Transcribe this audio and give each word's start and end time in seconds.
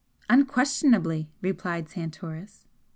"Unquestionably!" 0.31 1.29
replied 1.43 1.87
Santoris. 1.87 2.65